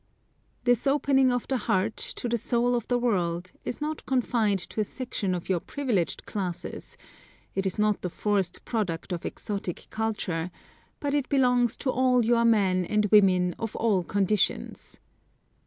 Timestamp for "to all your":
11.77-12.45